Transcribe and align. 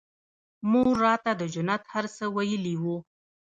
مور 0.69 0.87
راته 1.05 1.31
د 1.37 1.43
جنت 1.53 1.83
هر 1.93 2.05
څه 2.15 2.23
ويلي 2.35 2.75
وو. 2.83 2.97